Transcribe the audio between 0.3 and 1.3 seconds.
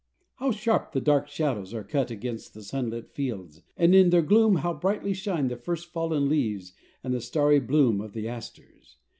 How sharp the dark